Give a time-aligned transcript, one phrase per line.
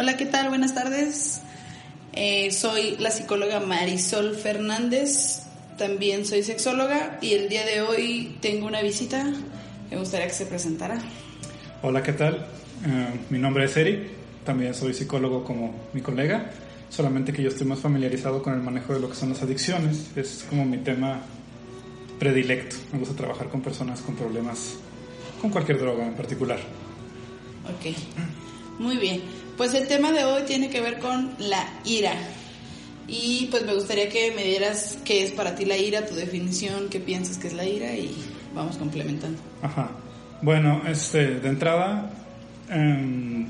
[0.00, 0.48] Hola, ¿qué tal?
[0.48, 1.42] Buenas tardes.
[2.14, 5.42] Eh, soy la psicóloga Marisol Fernández,
[5.76, 9.30] también soy sexóloga y el día de hoy tengo una visita.
[9.90, 10.98] Me gustaría que se presentara.
[11.82, 12.46] Hola, ¿qué tal?
[12.86, 14.08] Eh, mi nombre es Eric,
[14.42, 16.50] también soy psicólogo como mi colega,
[16.88, 20.16] solamente que yo estoy más familiarizado con el manejo de lo que son las adicciones,
[20.16, 21.20] es como mi tema
[22.18, 22.76] predilecto.
[22.92, 24.76] Me gusta trabajar con personas con problemas,
[25.42, 26.58] con cualquier droga en particular.
[27.66, 27.94] Ok,
[28.78, 29.22] muy bien.
[29.56, 32.14] Pues el tema de hoy tiene que ver con la ira.
[33.06, 36.88] Y pues me gustaría que me dieras qué es para ti la ira, tu definición,
[36.88, 38.14] qué piensas que es la ira y
[38.54, 39.38] vamos complementando.
[39.62, 39.90] Ajá.
[40.42, 42.10] Bueno, este, de entrada,
[42.70, 43.46] em,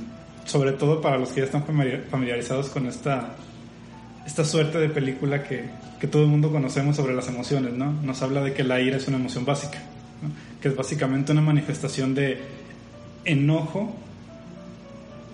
[0.46, 3.36] sobre todo para los que ya están familiarizados con esta,
[4.26, 5.66] esta suerte de película que,
[6.00, 7.92] que, todo el mundo conocemos sobre las emociones, ¿no?
[7.92, 9.78] Nos habla de que la ira es una emoción básica,
[10.60, 12.40] que es básicamente una manifestación de
[13.24, 13.94] enojo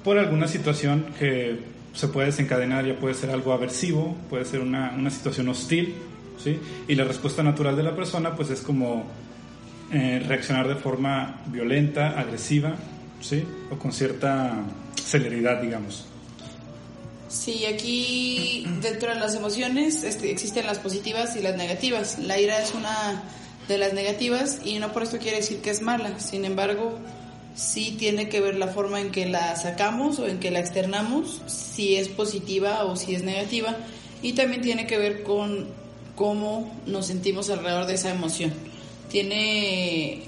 [0.07, 1.59] por alguna situación que
[1.93, 5.97] se puede desencadenar, ya puede ser algo aversivo, puede ser una, una situación hostil,
[6.43, 6.61] ¿sí?
[6.87, 9.05] Y la respuesta natural de la persona pues es como
[9.93, 12.77] eh, reaccionar de forma violenta, agresiva,
[13.21, 13.43] ¿sí?
[13.73, 14.55] O con cierta
[14.95, 16.07] celeridad, digamos.
[17.27, 22.21] Sí, aquí dentro de las emociones este, existen las positivas y las negativas.
[22.21, 23.25] La ira es una
[23.67, 26.21] de las negativas y no por esto quiere decir que es mala.
[26.21, 26.97] Sin embargo,
[27.57, 31.41] sí tiene que ver la forma en que la sacamos o en que la externamos,
[31.47, 33.77] si es positiva o si es negativa,
[34.23, 35.67] y también tiene que ver con
[36.15, 38.53] cómo nos sentimos alrededor de esa emoción.
[39.11, 40.23] Tiene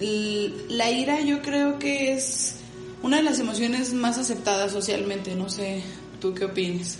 [0.00, 2.56] la ira yo creo que es
[3.02, 5.82] una de las emociones más aceptadas socialmente, no sé,
[6.20, 6.98] tú qué opinas.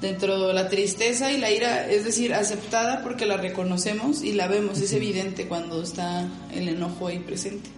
[0.00, 4.46] Dentro de la tristeza y la ira, es decir, aceptada porque la reconocemos y la
[4.46, 7.77] vemos, es evidente cuando está el enojo ahí presente.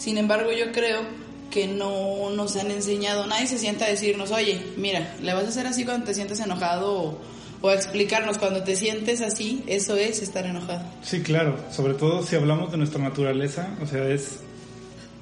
[0.00, 1.02] Sin embargo, yo creo
[1.50, 5.48] que no nos han enseñado, nadie se sienta a decirnos, oye, mira, le vas a
[5.48, 7.20] hacer así cuando te sientes enojado
[7.60, 10.82] o, a explicarnos cuando te sientes así, eso es estar enojado.
[11.02, 14.40] Sí, claro, sobre todo si hablamos de nuestra naturaleza, o sea, es,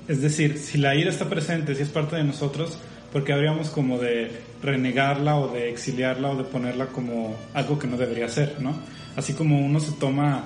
[0.07, 2.79] es decir, si la ira está presente, si es parte de nosotros,
[3.13, 4.31] porque habríamos como de
[4.63, 8.79] renegarla o de exiliarla o de ponerla como algo que no debería ser, ¿no?
[9.17, 10.45] Así como uno se toma,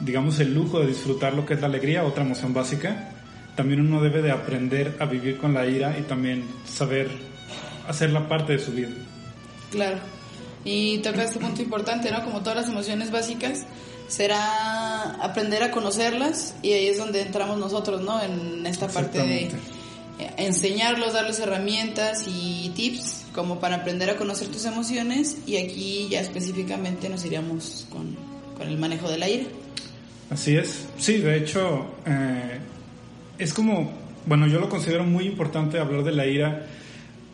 [0.00, 3.12] digamos, el lujo de disfrutar lo que es la alegría, otra emoción básica,
[3.60, 7.10] también uno debe de aprender a vivir con la ira y también saber
[7.86, 8.88] hacerla parte de su vida.
[9.70, 9.98] Claro.
[10.64, 12.24] Y toca este punto importante, ¿no?
[12.24, 13.66] Como todas las emociones básicas,
[14.08, 18.22] será aprender a conocerlas y ahí es donde entramos nosotros, ¿no?
[18.22, 19.50] En esta parte de
[20.38, 26.22] enseñarlos, darles herramientas y tips como para aprender a conocer tus emociones y aquí ya
[26.22, 28.16] específicamente nos iríamos con,
[28.56, 29.44] con el manejo de la ira.
[30.30, 30.86] Así es.
[30.96, 32.58] Sí, de hecho, eh,
[33.40, 33.90] es como,
[34.26, 36.66] bueno, yo lo considero muy importante hablar de la ira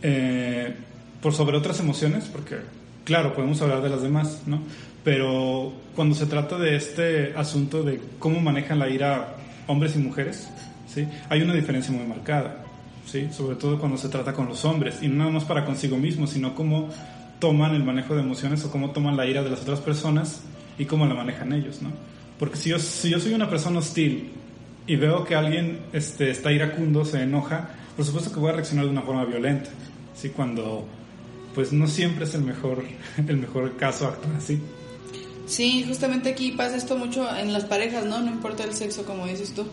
[0.02, 0.74] eh,
[1.20, 2.56] por sobre otras emociones, porque
[3.04, 4.60] claro, podemos hablar de las demás, ¿no?
[5.02, 10.48] Pero cuando se trata de este asunto de cómo manejan la ira hombres y mujeres,
[10.92, 11.06] ¿sí?
[11.28, 12.64] Hay una diferencia muy marcada,
[13.04, 13.28] ¿sí?
[13.32, 16.26] Sobre todo cuando se trata con los hombres, y no nada más para consigo mismo,
[16.26, 16.88] sino cómo
[17.40, 20.40] toman el manejo de emociones o cómo toman la ira de las otras personas
[20.78, 21.90] y cómo la manejan ellos, ¿no?
[22.38, 24.30] Porque si yo, si yo soy una persona hostil
[24.86, 28.84] y veo que alguien este, está iracundo, se enoja, por supuesto que voy a reaccionar
[28.84, 29.70] de una forma violenta,
[30.14, 30.30] ¿sí?
[30.30, 30.86] Cuando
[31.54, 32.84] pues no siempre es el mejor,
[33.28, 34.60] el mejor caso actuar así.
[35.46, 38.20] Sí, justamente aquí pasa esto mucho en las parejas, ¿no?
[38.20, 39.64] No importa el sexo, como dices tú.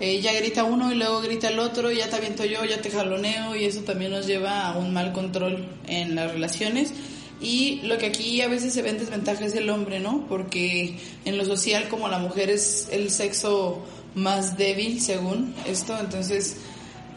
[0.00, 2.90] Eh, ya grita uno y luego grita el otro, ya te aviento yo, ya te
[2.90, 6.92] jaloneo y eso también nos lleva a un mal control en las relaciones.
[7.40, 10.26] Y lo que aquí a veces se ve en desventaja es el hombre, ¿no?
[10.28, 13.84] Porque en lo social como la mujer es el sexo
[14.14, 16.58] más débil según esto, entonces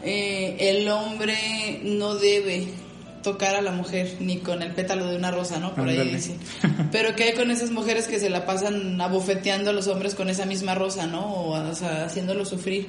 [0.02, 2.68] eh, el hombre no debe
[3.22, 5.74] tocar a la mujer ni con el pétalo de una rosa, ¿no?
[5.74, 6.36] Por ahí dice.
[6.92, 10.28] Pero ¿qué hay con esas mujeres que se la pasan abofeteando a los hombres con
[10.30, 11.48] esa misma rosa, ¿no?
[11.48, 12.88] O, sea, haciéndolo sufrir.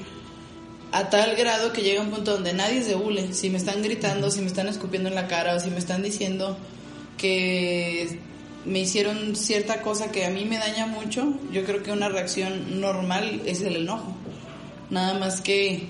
[0.92, 3.34] A tal grado que llega un punto donde nadie se hule.
[3.34, 6.02] Si me están gritando, si me están escupiendo en la cara o si me están
[6.02, 6.58] diciendo
[7.18, 8.20] que
[8.66, 12.80] me hicieron cierta cosa que a mí me daña mucho, yo creo que una reacción
[12.82, 14.14] normal es el enojo.
[14.90, 15.88] Nada más que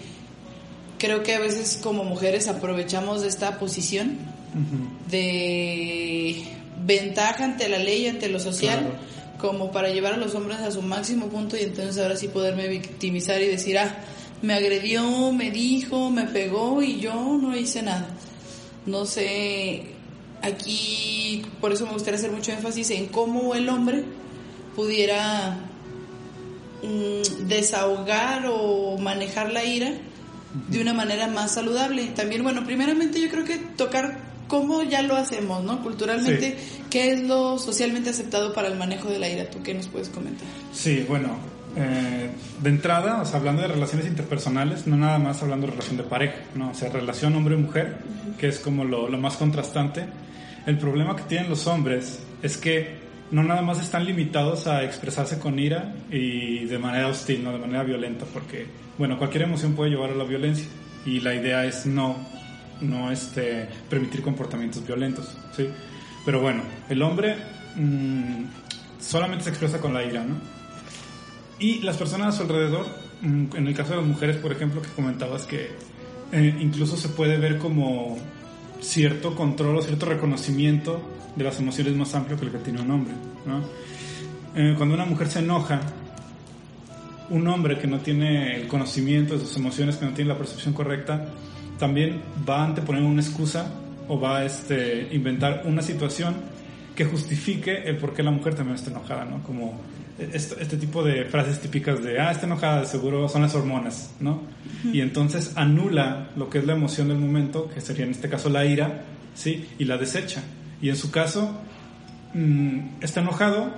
[0.97, 4.17] creo que a veces como mujeres aprovechamos de esta posición
[5.09, 6.43] de
[6.85, 8.99] ventaja ante la ley, ante lo social,
[9.37, 12.67] como para llevar a los hombres a su máximo punto y entonces ahora sí poderme
[12.67, 13.97] victimizar y decir, ah,
[14.41, 18.07] me agredió, me dijo, me pegó y yo no hice nada.
[18.85, 19.83] No sé,
[20.41, 24.03] aquí por eso me gustaría hacer mucho énfasis en cómo el hombre
[24.75, 25.57] pudiera
[26.83, 29.91] mm, desahogar o manejar la ira
[30.69, 32.07] de una manera más saludable.
[32.07, 35.81] También, bueno, primeramente yo creo que tocar cómo ya lo hacemos, ¿no?
[35.81, 36.57] Culturalmente,
[36.89, 39.49] ¿qué es lo socialmente aceptado para el manejo de la ira?
[39.49, 40.47] ¿Tú qué nos puedes comentar?
[40.73, 41.37] Sí, bueno,
[41.75, 42.31] eh,
[42.61, 46.03] de entrada, o sea, hablando de relaciones interpersonales, no nada más hablando de relación de
[46.03, 46.71] pareja, ¿no?
[46.71, 47.97] O sea, relación hombre-mujer,
[48.39, 50.05] que es como lo, lo más contrastante.
[50.65, 52.99] El problema que tienen los hombres es que
[53.31, 57.59] no nada más están limitados a expresarse con ira y de manera hostil, no de
[57.59, 58.65] manera violenta, porque,
[58.97, 60.67] bueno, cualquier emoción puede llevar a la violencia
[61.05, 62.15] y la idea es no,
[62.81, 65.69] no este, permitir comportamientos violentos, ¿sí?
[66.25, 67.35] Pero bueno, el hombre
[67.75, 68.45] mmm,
[68.99, 70.35] solamente se expresa con la ira, ¿no?
[71.59, 72.87] Y las personas a su alrededor,
[73.21, 75.69] mmm, en el caso de las mujeres, por ejemplo, que comentabas que
[76.31, 78.17] eh, incluso se puede ver como
[78.81, 81.01] cierto control o cierto reconocimiento
[81.35, 83.13] de las emociones más amplio que el que tiene un hombre.
[84.55, 85.81] Eh, cuando una mujer se enoja,
[87.29, 90.73] un hombre que no tiene el conocimiento de sus emociones, que no tiene la percepción
[90.73, 91.27] correcta,
[91.77, 93.71] también va a anteponer una excusa
[94.07, 96.35] o va a este, inventar una situación
[96.95, 99.41] que justifique el por qué la mujer también está enojada, ¿no?
[99.43, 99.79] Como
[100.19, 104.41] este, este, tipo de frases típicas de, ah, está enojada, seguro son las hormonas, ¿no?
[104.91, 108.49] Y entonces anula lo que es la emoción del momento, que sería en este caso
[108.49, 109.67] la ira, ¿sí?
[109.77, 110.43] Y la desecha.
[110.81, 111.59] Y en su caso,
[112.33, 113.73] mmm, está enojado,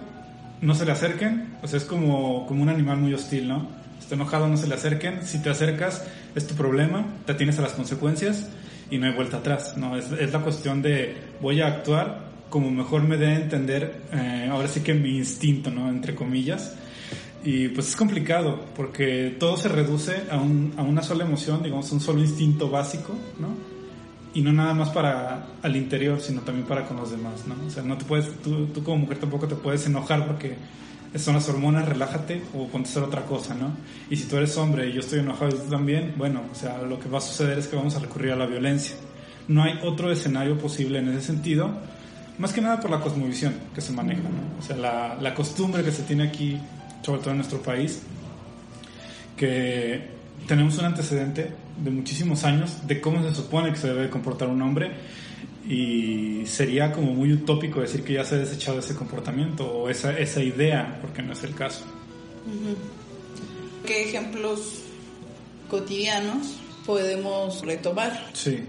[0.61, 3.67] no se le acerquen, o sea, es como, como un animal muy hostil, ¿no?
[3.99, 6.05] Está enojado, no se le acerquen, si te acercas,
[6.35, 8.49] es tu problema, te atienes a las consecuencias
[8.89, 9.95] y no hay vuelta atrás, ¿no?
[9.95, 14.48] Es, es la cuestión de voy a actuar como mejor me dé a entender, eh,
[14.51, 15.89] ahora sí que mi instinto, ¿no?
[15.89, 16.75] Entre comillas.
[17.44, 21.92] Y pues es complicado porque todo se reduce a, un, a una sola emoción, digamos,
[21.92, 23.71] un solo instinto básico, ¿no?
[24.33, 27.56] y no nada más para al interior, sino también para con los demás, ¿no?
[27.68, 30.56] O sea, no te puedes, tú, tú como mujer tampoco te puedes enojar porque
[31.15, 33.71] son las hormonas, relájate o ponte a hacer otra cosa, ¿no?
[34.09, 36.81] Y si tú eres hombre y yo estoy enojado y tú también, bueno, o sea,
[36.83, 38.95] lo que va a suceder es que vamos a recurrir a la violencia.
[39.48, 41.71] No hay otro escenario posible en ese sentido,
[42.38, 44.60] más que nada por la cosmovisión que se maneja, ¿no?
[44.60, 46.57] O sea, la, la costumbre que se tiene aquí,
[47.04, 48.01] sobre todo en nuestro país,
[49.36, 50.10] que
[50.48, 51.51] tenemos un antecedente
[51.83, 54.92] de muchísimos años de cómo se supone que se debe comportar un hombre
[55.68, 60.18] y sería como muy utópico decir que ya se ha desechado ese comportamiento o esa,
[60.18, 61.86] esa idea, porque no es el caso.
[63.86, 64.81] ¿Qué ejemplos
[65.69, 68.30] cotidianos podemos retomar?
[68.34, 68.63] Sí,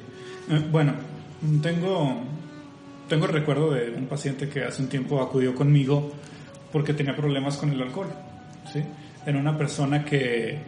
[0.51, 0.95] eh, bueno,
[1.63, 2.23] tengo,
[3.09, 6.13] tengo el recuerdo de un paciente que hace un tiempo acudió conmigo
[6.71, 8.09] porque tenía problemas con el alcohol,
[8.73, 8.83] ¿sí?
[9.25, 10.61] Era una persona que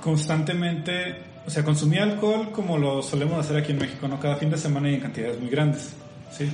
[0.00, 4.20] constantemente o sea, consumía alcohol como lo solemos hacer aquí en México, ¿no?
[4.20, 5.94] Cada fin de semana y en cantidades muy grandes,
[6.30, 6.48] ¿sí?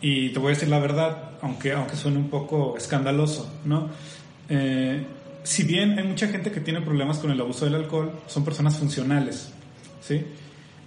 [0.00, 3.90] Y te voy a decir la verdad, aunque, aunque suene un poco escandaloso, ¿no?
[4.48, 5.04] Eh,
[5.42, 8.76] si bien hay mucha gente que tiene problemas con el abuso del alcohol, son personas
[8.76, 9.50] funcionales,
[10.00, 10.24] ¿sí?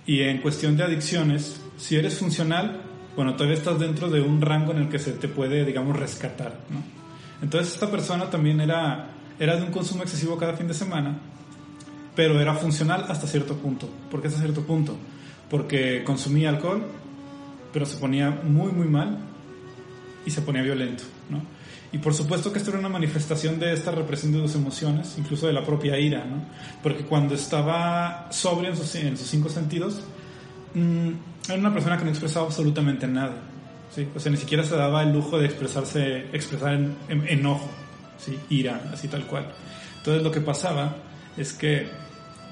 [0.05, 2.83] Y en cuestión de adicciones, si eres funcional,
[3.15, 6.59] bueno, todavía estás dentro de un rango en el que se te puede, digamos, rescatar,
[6.69, 6.83] ¿no?
[7.41, 9.09] Entonces esta persona también era,
[9.39, 11.17] era de un consumo excesivo cada fin de semana,
[12.15, 13.89] pero era funcional hasta cierto punto.
[14.09, 14.97] ¿Por qué hasta cierto punto?
[15.49, 16.83] Porque consumía alcohol,
[17.71, 19.17] pero se ponía muy, muy mal
[20.25, 21.41] y se ponía violento, ¿no?
[21.91, 25.47] Y por supuesto que esto era una manifestación de esta represión de sus emociones, incluso
[25.47, 26.43] de la propia ira, ¿no?
[26.83, 30.01] Porque cuando estaba sobrio en sus, en sus cinco sentidos,
[30.73, 31.11] mmm,
[31.47, 33.35] era una persona que no expresaba absolutamente nada,
[33.93, 34.07] ¿sí?
[34.15, 37.69] O sea, ni siquiera se daba el lujo de expresarse, expresar en, en, enojo,
[38.17, 38.39] ¿sí?
[38.49, 39.51] Ira, así tal cual.
[39.97, 40.95] Entonces lo que pasaba
[41.37, 41.87] es que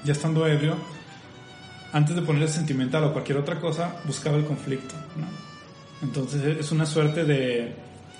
[0.04, 0.76] ya estando ebrio,
[1.92, 4.94] antes de ponerse sentimental o cualquier otra cosa, buscaba el conflicto.
[6.02, 7.74] Entonces es una suerte de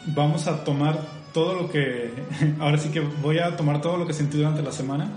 [0.07, 0.99] vamos a tomar
[1.33, 2.11] todo lo que,
[2.61, 5.09] ahora sí que voy a tomar todo lo que sentí durante la semana,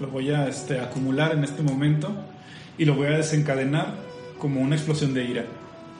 [0.00, 2.10] lo voy a este, acumular en este momento
[2.78, 4.05] y lo voy a desencadenar
[4.38, 5.44] como una explosión de ira.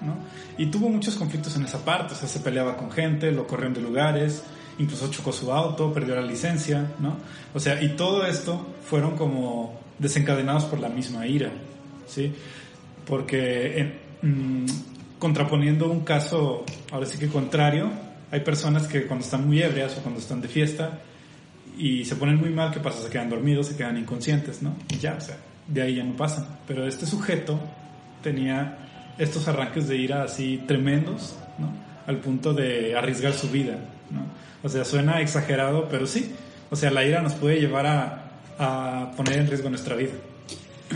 [0.03, 0.17] ¿no?
[0.59, 3.75] Y tuvo muchos conflictos en esa parte, o sea, se peleaba con gente, lo corrieron
[3.75, 4.43] de lugares,
[4.79, 7.17] incluso chocó su auto, perdió la licencia, ¿no?
[7.55, 11.51] O sea, y todo esto fueron como desencadenados por la misma ira,
[12.07, 12.33] ¿sí?
[13.07, 14.67] Porque en, mmm,
[15.19, 17.91] contraponiendo un caso, ahora sí que contrario,
[18.31, 21.01] hay personas que cuando están muy ebrias o cuando están de fiesta
[21.79, 23.03] y se ponen muy mal, ¿qué pasa?
[23.03, 24.75] Se quedan dormidos, se quedan inconscientes, ¿no?
[24.91, 25.37] Y ya, o sea,
[25.69, 26.47] de ahí ya no pasan.
[26.67, 27.59] Pero este sujeto
[28.27, 28.77] tenía
[29.19, 31.73] estos arranques de ira así tremendos, ¿no?
[32.09, 33.79] Al punto de arriesgar su vida,
[34.11, 34.27] ¿no?
[34.65, 36.35] O sea, suena exagerado, pero sí.
[36.69, 40.15] O sea, la ira nos puede llevar a, a poner en riesgo nuestra vida.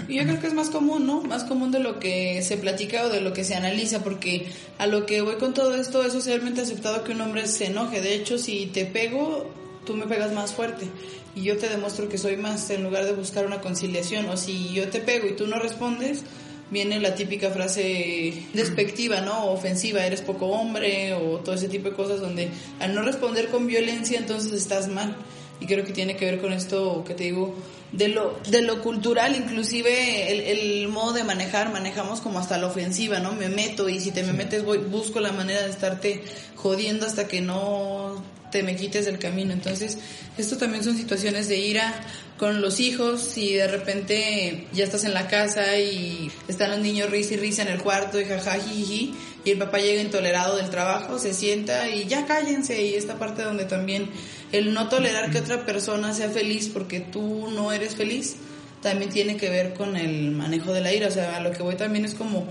[0.08, 1.22] Yo creo que es más común, ¿no?
[1.22, 4.88] Más común de lo que se platica o de lo que se analiza, porque a
[4.88, 8.00] lo que voy con todo esto es socialmente aceptado que un hombre se enoje.
[8.00, 9.52] De hecho, si te pego,
[9.86, 10.88] tú me pegas más fuerte
[11.36, 14.72] y yo te demuestro que soy más en lugar de buscar una conciliación o si
[14.72, 16.24] yo te pego y tú no respondes,
[16.70, 19.46] viene la típica frase despectiva, ¿no?
[19.46, 23.66] ofensiva, eres poco hombre o todo ese tipo de cosas donde al no responder con
[23.66, 25.16] violencia entonces estás mal.
[25.60, 27.54] Y creo que tiene que ver con esto que te digo,
[27.92, 32.68] de lo, de lo cultural, inclusive el, el modo de manejar, manejamos como hasta la
[32.68, 33.32] ofensiva, ¿no?
[33.32, 36.22] Me meto y si te me metes voy, busco la manera de estarte
[36.56, 39.52] jodiendo hasta que no te me quites del camino.
[39.52, 39.98] Entonces,
[40.38, 41.94] esto también son situaciones de ira
[42.38, 47.10] con los hijos y de repente ya estás en la casa y están los niños
[47.10, 49.14] risa y risa en el cuarto y jaja, y
[49.44, 53.64] el papá llega intolerado del trabajo, se sienta y ya cállense y esta parte donde
[53.66, 54.08] también
[54.52, 58.36] el no tolerar que otra persona sea feliz porque tú no eres feliz
[58.82, 61.62] también tiene que ver con el manejo de la ira, o sea, a lo que
[61.62, 62.46] voy también es como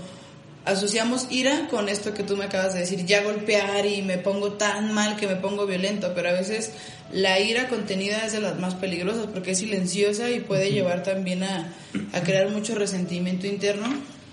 [0.70, 4.52] asociamos ira con esto que tú me acabas de decir, ya golpear y me pongo
[4.52, 6.72] tan mal que me pongo violento, pero a veces
[7.12, 11.42] la ira contenida es de las más peligrosas porque es silenciosa y puede llevar también
[11.42, 11.72] a,
[12.12, 13.88] a crear mucho resentimiento interno.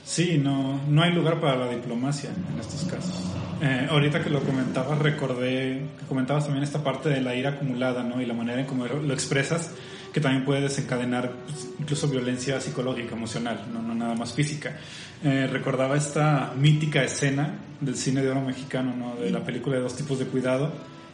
[0.06, 3.14] Sí, no, no hay lugar para la diplomacia en estos casos.
[3.62, 8.04] Eh, ahorita que lo comentabas, recordé que comentabas también esta parte de la ira acumulada,
[8.04, 8.22] ¿no?
[8.22, 9.72] Y la manera en cómo lo expresas
[10.18, 14.76] que también puede desencadenar pues, incluso violencia psicológica, emocional, no, nada más física.
[15.24, 19.16] Eh, recordaba esta mítica escena del cine de oro mexicano, ¿no?
[19.16, 20.74] de la película de dos tipos de cuidado,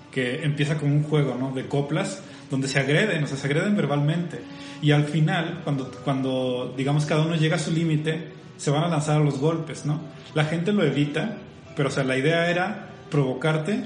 [0.10, 1.52] que empieza como un juego ¿no?
[1.52, 4.40] de coplas donde se agreden, o sea, se agreden verbalmente.
[4.82, 8.88] Y al final, cuando, cuando digamos cada uno llega a su límite, se van a
[8.88, 10.00] lanzar a los golpes, ¿no?
[10.34, 11.40] La gente lo evita,
[11.76, 13.84] pero o sea, la idea era provocarte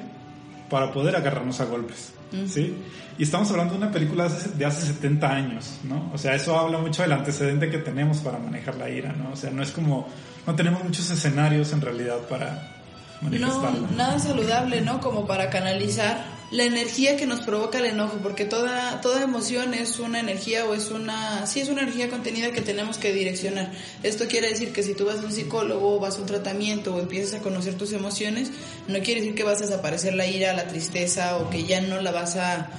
[0.70, 2.14] para poder agarrarnos a golpes.
[2.48, 2.76] ¿Sí?
[3.18, 6.12] Y estamos hablando de una película de hace 70 años, ¿no?
[6.14, 9.32] O sea, eso habla mucho del antecedente que tenemos para manejar la ira, ¿no?
[9.32, 10.08] O sea, no es como,
[10.46, 12.77] no tenemos muchos escenarios en realidad para.
[13.22, 15.02] No, nada saludable, ¿no?
[15.02, 20.00] Como para canalizar la energía que nos provoca el enojo, porque toda, toda emoción es
[20.00, 23.72] una energía o es una, sí es una energía contenida que tenemos que direccionar.
[24.04, 27.00] Esto quiere decir que si tú vas a un psicólogo, vas a un tratamiento o
[27.00, 28.52] empiezas a conocer tus emociones,
[28.88, 32.02] no quiere decir que vas a desaparecer la ira, la tristeza o que ya no
[32.02, 32.70] la vas a,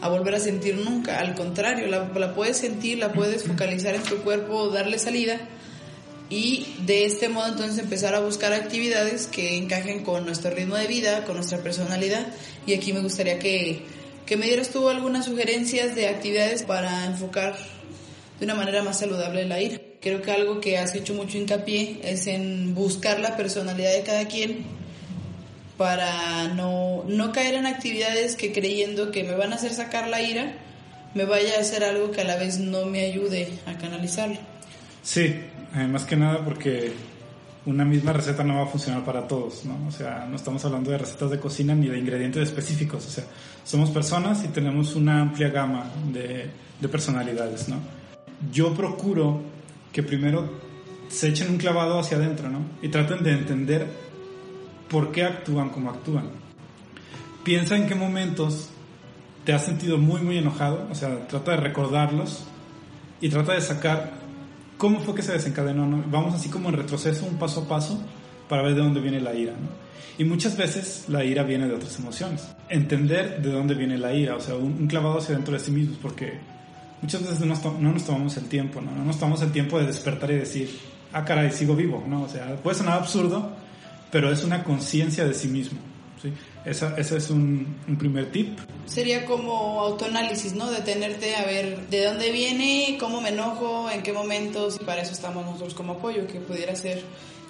[0.00, 1.18] a volver a sentir nunca.
[1.18, 5.38] Al contrario, la, la puedes sentir, la puedes focalizar en tu cuerpo, darle salida
[6.30, 10.86] y de este modo entonces empezar a buscar actividades que encajen con nuestro ritmo de
[10.86, 12.26] vida, con nuestra personalidad
[12.66, 13.82] y aquí me gustaría que,
[14.26, 17.56] que me dieras tú algunas sugerencias de actividades para enfocar
[18.38, 19.80] de una manera más saludable la ira.
[20.00, 24.26] Creo que algo que has hecho mucho hincapié es en buscar la personalidad de cada
[24.28, 24.64] quien
[25.76, 30.20] para no, no caer en actividades que creyendo que me van a hacer sacar la
[30.20, 30.52] ira,
[31.14, 34.38] me vaya a hacer algo que a la vez no me ayude a canalizarlo.
[35.02, 35.36] Sí,
[35.74, 36.92] eh, más que nada porque
[37.66, 39.76] una misma receta no va a funcionar para todos, ¿no?
[39.86, 43.24] O sea, no estamos hablando de recetas de cocina ni de ingredientes específicos, o sea,
[43.64, 47.76] somos personas y tenemos una amplia gama de, de personalidades, ¿no?
[48.50, 49.42] Yo procuro
[49.92, 50.48] que primero
[51.08, 52.60] se echen un clavado hacia adentro, ¿no?
[52.80, 53.86] Y traten de entender
[54.88, 56.30] por qué actúan como actúan.
[57.44, 58.70] Piensa en qué momentos
[59.44, 62.44] te has sentido muy, muy enojado, o sea, trata de recordarlos
[63.20, 64.12] y trata de sacar
[64.78, 66.02] cómo fue que se desencadenó.
[66.10, 68.00] Vamos así como en retroceso, un paso a paso,
[68.48, 69.52] para ver de dónde viene la ira.
[69.52, 69.68] ¿no?
[70.16, 72.48] Y muchas veces la ira viene de otras emociones.
[72.68, 75.98] Entender de dónde viene la ira, o sea, un, clavado hacia dentro de sí mismos,
[76.00, 76.38] porque
[77.02, 78.90] muchas veces no, no nos tomamos el tiempo, ¿no?
[78.92, 80.70] no nos tomamos el tiempo de despertar y decir,
[81.12, 82.22] ah, caray, sigo vivo, ¿no?
[82.22, 83.52] O sea, puede sonar absurdo,
[84.10, 85.78] pero es una conciencia de sí mismo.
[86.22, 86.32] ¿sí?
[86.68, 88.58] Esa, ese es un, un, primer tip.
[88.84, 90.70] Sería como autoanálisis, ¿no?
[90.70, 95.12] Detenerte a ver de dónde viene, cómo me enojo, en qué momentos, y para eso
[95.12, 97.02] estamos nosotros como apoyo, que pudiera ser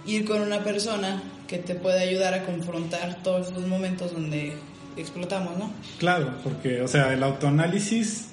[0.07, 4.57] ir con una persona que te pueda ayudar a confrontar todos los momentos donde
[4.97, 5.71] explotamos, ¿no?
[5.99, 8.29] Claro, porque, o sea, el autoanálisis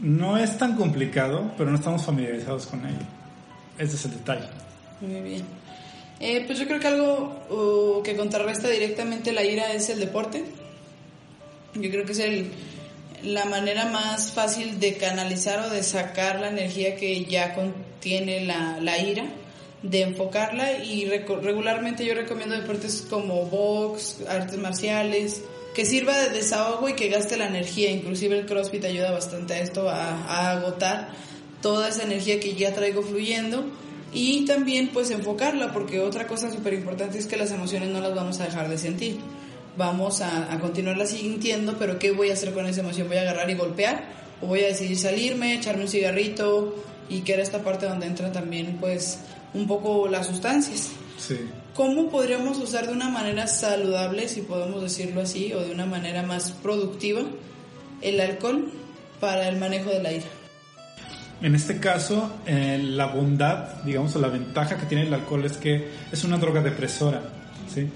[0.00, 3.06] no es tan complicado, pero no estamos familiarizados con ello.
[3.78, 4.48] Ese es el detalle.
[5.00, 5.44] Muy bien.
[6.20, 10.44] Eh, pues yo creo que algo uh, que contrarresta directamente la ira es el deporte.
[11.74, 12.50] Yo creo que es el,
[13.22, 18.78] la manera más fácil de canalizar o de sacar la energía que ya contiene la,
[18.80, 19.26] la ira,
[19.82, 26.88] de enfocarla y regularmente yo recomiendo deportes como box, artes marciales, que sirva de desahogo
[26.88, 27.92] y que gaste la energía.
[27.92, 31.10] Inclusive el CrossFit ayuda bastante a esto, a, a agotar
[31.62, 33.66] toda esa energía que ya traigo fluyendo
[34.12, 38.14] y también pues enfocarla porque otra cosa súper importante es que las emociones no las
[38.14, 39.18] vamos a dejar de sentir
[39.76, 43.08] vamos a, a continuarlas sintiendo pero ¿qué voy a hacer con esa emoción?
[43.08, 44.18] ¿voy a agarrar y golpear?
[44.40, 46.74] ¿o voy a decidir salirme, echarme un cigarrito
[47.08, 49.18] y que era esta parte donde entran también pues
[49.54, 50.90] un poco las sustancias?
[51.18, 51.38] Sí.
[51.74, 56.22] ¿Cómo podríamos usar de una manera saludable, si podemos decirlo así, o de una manera
[56.22, 57.22] más productiva,
[58.00, 58.72] el alcohol
[59.20, 60.26] para el manejo de la ira.
[61.40, 65.56] En este caso, eh, la bondad, digamos, o la ventaja que tiene el alcohol es
[65.56, 67.22] que es una droga depresora,
[67.72, 67.88] ¿sí?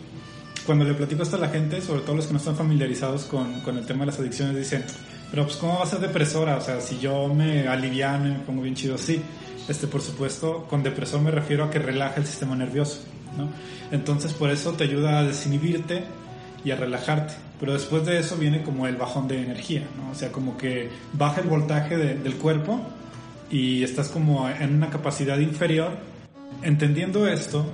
[0.65, 3.61] Cuando le platico esto a la gente, sobre todo los que no están familiarizados con,
[3.63, 4.85] con el tema de las adicciones, dicen,
[5.33, 6.57] pero pues ¿cómo va a ser depresora?
[6.57, 9.21] O sea, si yo me aliviano y me pongo bien chido, sí.
[9.69, 13.01] Este, por supuesto, con depresor me refiero a que relaja el sistema nervioso,
[13.37, 13.49] ¿no?
[13.91, 16.05] Entonces, por eso te ayuda a desinhibirte
[16.65, 17.35] y a relajarte.
[17.59, 20.13] Pero después de eso viene como el bajón de energía, ¿no?
[20.13, 22.81] O sea, como que baja el voltaje del cuerpo
[23.53, 25.91] y estás como en una capacidad inferior.
[26.63, 27.67] Entendiendo esto,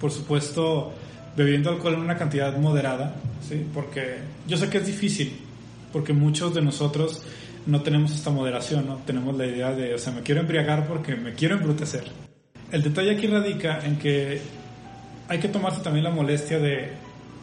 [0.00, 0.92] por supuesto,
[1.36, 3.14] bebiendo alcohol en una cantidad moderada,
[3.48, 3.64] ¿sí?
[3.72, 4.16] Porque
[4.48, 5.38] yo sé que es difícil,
[5.92, 7.22] porque muchos de nosotros
[7.66, 8.96] no tenemos esta moderación, ¿no?
[9.06, 12.04] Tenemos la idea de, o sea, me quiero embriagar porque me quiero embrutecer.
[12.72, 14.40] El detalle aquí radica en que
[15.28, 16.90] hay que tomarse también la molestia de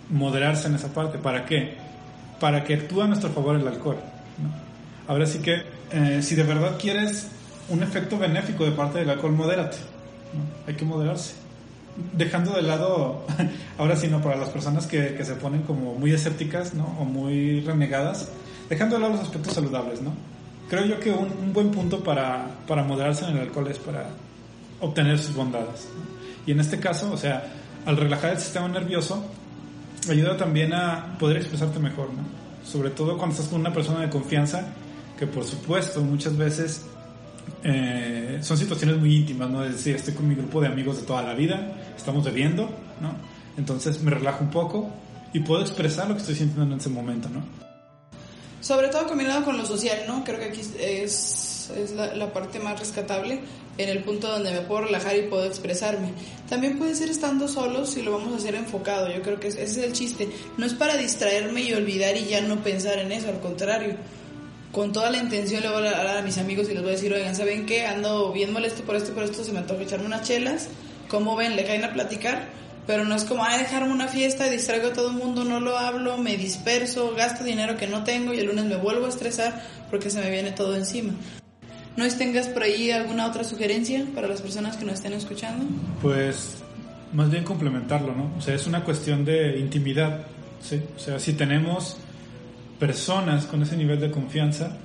[0.10, 1.18] moderarse en esa parte.
[1.18, 1.76] ¿Para qué?
[2.42, 3.98] Para que actúe a nuestro favor el alcohol.
[4.42, 4.50] ¿no?
[5.08, 7.30] Ahora sí que, eh, si de verdad quieres
[7.70, 9.78] un efecto benéfico de parte del alcohol, modérate.
[10.68, 11.34] Hay que moderarse.
[12.14, 13.26] Dejando de lado,
[13.78, 16.86] ahora sí, no, para las personas que, que se ponen como muy escépticas, ¿no?
[17.00, 18.30] O muy renegadas,
[18.70, 20.12] dejando de lado los aspectos saludables, ¿no?
[20.70, 24.10] Creo yo que un, un buen punto para, para, moderarse en el alcohol es para
[24.80, 25.88] obtener sus bondades.
[26.48, 27.44] Y en este caso, o sea,
[27.86, 29.24] al relajar el sistema nervioso,
[30.10, 32.24] ayuda también a poder expresarte mejor, ¿no?
[32.68, 34.66] Sobre todo cuando estás con una persona de confianza,
[35.18, 36.86] que por supuesto muchas veces
[37.64, 39.64] eh, son situaciones muy íntimas, ¿no?
[39.64, 42.64] Es decir, estoy con mi grupo de amigos de toda la vida, estamos bebiendo,
[43.02, 43.16] ¿no?
[43.58, 44.90] Entonces me relajo un poco
[45.32, 47.44] y puedo expresar lo que estoy sintiendo en ese momento, ¿no?
[48.60, 50.24] Sobre todo combinado con lo social, ¿no?
[50.24, 53.40] Creo que aquí es, es la, la, parte más rescatable
[53.78, 56.14] en el punto donde me puedo relajar y puedo expresarme.
[56.50, 59.10] También puede ser estando solos si lo vamos a hacer enfocado.
[59.14, 60.30] Yo creo que ese es el chiste.
[60.58, 63.98] No es para distraerme y olvidar y ya no pensar en eso, al contrario
[64.74, 66.96] con toda la intención le voy a hablar a mis amigos y les voy a
[66.96, 67.86] decir, oigan, ¿saben qué?
[67.86, 70.68] Ando bien molesto por esto por esto, se me antoja echarme unas chelas.
[71.08, 71.56] ¿Cómo ven?
[71.56, 72.50] Le caen a platicar.
[72.88, 75.78] Pero no es como, ay, dejarme una fiesta, distraigo a todo el mundo, no lo
[75.78, 79.62] hablo, me disperso, gasto dinero que no tengo y el lunes me vuelvo a estresar
[79.92, 81.14] porque se me viene todo encima.
[81.96, 85.66] ¿No tengas por ahí alguna otra sugerencia para las personas que nos estén escuchando?
[86.02, 86.64] Pues
[87.14, 88.34] más bien complementarlo, ¿no?
[88.38, 90.26] O sea, es una cuestión de intimidad,
[90.60, 90.82] ¿sí?
[90.96, 91.98] O sea, si tenemos
[92.84, 94.76] personas con ese nivel de confianza,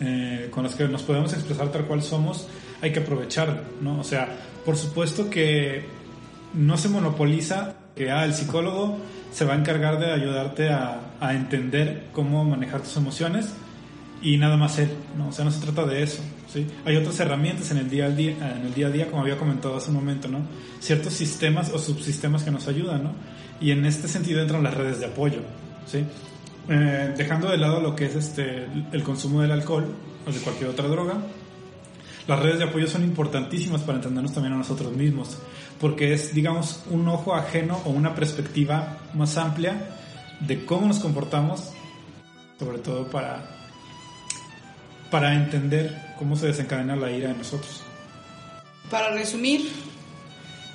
[0.00, 2.48] eh, con las que nos podemos expresar tal cual somos,
[2.82, 4.00] hay que aprovecharlo, ¿no?
[4.00, 5.84] O sea, por supuesto que
[6.54, 8.98] no se monopoliza que ah, el psicólogo
[9.30, 13.54] se va a encargar de ayudarte a, a, entender cómo manejar tus emociones
[14.20, 15.28] y nada más él, ¿no?
[15.28, 16.66] O sea, no se trata de eso, ¿sí?
[16.84, 19.38] Hay otras herramientas en el día a día, en el día a día, como había
[19.38, 20.40] comentado hace un momento, ¿no?
[20.80, 23.12] Ciertos sistemas o subsistemas que nos ayudan, ¿no?
[23.60, 25.42] Y en este sentido entran las redes de apoyo,
[25.86, 26.04] ¿sí?
[26.72, 29.92] Eh, dejando de lado lo que es este, el consumo del alcohol
[30.24, 31.20] o de cualquier otra droga,
[32.28, 35.36] las redes de apoyo son importantísimas para entendernos también a nosotros mismos,
[35.80, 39.96] porque es, digamos, un ojo ajeno o una perspectiva más amplia
[40.38, 41.72] de cómo nos comportamos,
[42.56, 43.48] sobre todo para,
[45.10, 47.82] para entender cómo se desencadena la ira en nosotros.
[48.88, 49.68] Para resumir,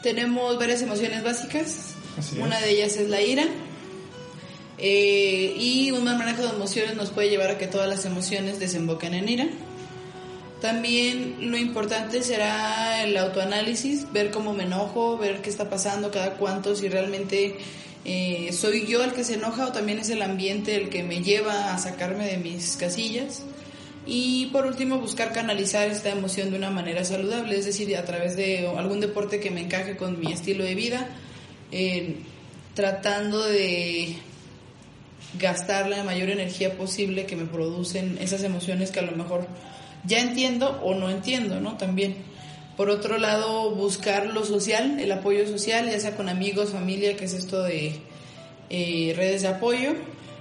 [0.04, 1.96] tenemos varias emociones básicas.
[2.38, 3.46] Una de ellas es la ira,
[4.78, 8.60] eh, y un mal manejo de emociones nos puede llevar a que todas las emociones
[8.60, 9.48] desemboquen en ira.
[10.62, 16.34] También lo importante será el autoanálisis, ver cómo me enojo, ver qué está pasando, cada
[16.38, 17.58] cuánto, si realmente
[18.04, 21.22] eh, soy yo el que se enoja o también es el ambiente el que me
[21.22, 23.44] lleva a sacarme de mis casillas.
[24.08, 28.36] Y por último, buscar canalizar esta emoción de una manera saludable, es decir, a través
[28.36, 31.10] de algún deporte que me encaje con mi estilo de vida,
[31.72, 32.18] eh,
[32.76, 34.16] tratando de
[35.40, 39.48] gastar la mayor energía posible que me producen esas emociones que a lo mejor
[40.06, 41.78] ya entiendo o no entiendo, ¿no?
[41.78, 42.16] También.
[42.78, 47.26] Por otro lado, buscar lo social, el apoyo social, ya sea con amigos, familia, que
[47.26, 47.96] es esto de
[48.70, 49.94] eh, redes de apoyo.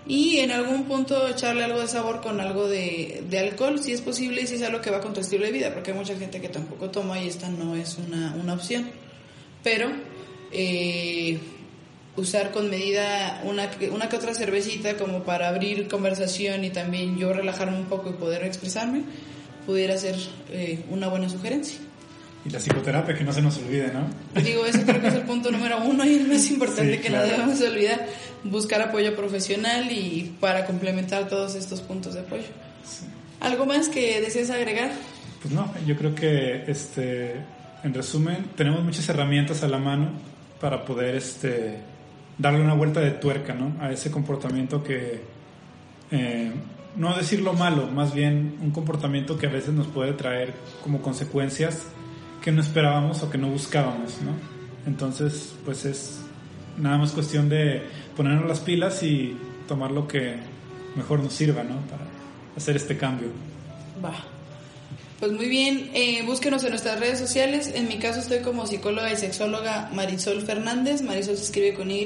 [0.06, 4.00] Y en algún punto echarle algo de sabor con algo de, de, alcohol, si es
[4.00, 6.16] posible y si es algo que va con tu estilo de vida, porque hay mucha
[6.16, 8.90] gente que tampoco toma y esta no es una, una opción.
[9.62, 9.90] Pero
[10.52, 11.38] eh,
[12.16, 17.32] usar con medida una, una que otra cervecita como para abrir conversación y también yo
[17.32, 19.02] relajarme un poco y poder expresarme,
[19.66, 20.16] pudiera ser
[20.50, 21.78] eh, una buena sugerencia.
[22.44, 24.06] Y la psicoterapia, que no se nos olvide, ¿no?
[24.42, 27.22] Digo, eso creo que es el punto número uno y el más importante que no
[27.22, 28.06] debemos olvidar,
[28.44, 32.42] buscar apoyo profesional y para complementar todos estos puntos de apoyo.
[32.84, 33.06] Sí.
[33.40, 34.92] ¿Algo más que desees agregar?
[35.40, 37.32] Pues no, yo creo que, este,
[37.82, 40.10] en resumen, tenemos muchas herramientas a la mano
[40.60, 41.78] para poder, este,
[42.38, 43.76] darle una vuelta de tuerca ¿no?
[43.80, 45.22] a ese comportamiento que
[46.10, 46.52] eh,
[46.96, 51.86] no decirlo malo, más bien un comportamiento que a veces nos puede traer como consecuencias
[52.42, 54.32] que no esperábamos o que no buscábamos, ¿no?
[54.86, 56.20] Entonces, pues es
[56.76, 57.82] nada más cuestión de
[58.16, 60.36] ponernos las pilas y tomar lo que
[60.94, 61.76] mejor nos sirva, ¿no?
[61.86, 62.04] Para
[62.56, 63.28] hacer este cambio.
[64.04, 64.33] Va.
[65.20, 67.70] Pues muy bien, eh, búsquenos en nuestras redes sociales.
[67.74, 71.02] En mi caso estoy como psicóloga y sexóloga Marisol Fernández.
[71.02, 72.04] Marisol se escribe con Y.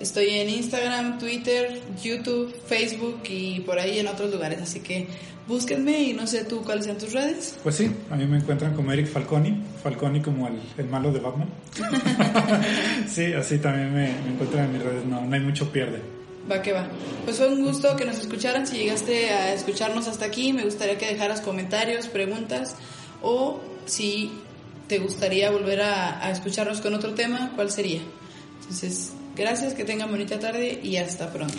[0.00, 4.60] Estoy en Instagram, Twitter, YouTube, Facebook y por ahí en otros lugares.
[4.60, 5.06] Así que
[5.48, 7.56] búsquenme y no sé tú cuáles sean tus redes.
[7.62, 9.62] Pues sí, a mí me encuentran como Eric Falconi.
[9.82, 11.48] Falconi como el, el malo de Batman.
[13.08, 15.06] sí, así también me, me, encuentran en mis redes.
[15.06, 16.15] No, no hay mucho pierde.
[16.50, 16.88] Va que va.
[17.24, 18.66] Pues fue un gusto que nos escucharan.
[18.66, 22.76] Si llegaste a escucharnos hasta aquí, me gustaría que dejaras comentarios, preguntas
[23.22, 24.30] o si
[24.88, 28.00] te gustaría volver a, escucharnos con otro tema, ¿cuál sería?
[28.60, 31.56] Entonces, gracias, que tengan bonita tarde y hasta pronto.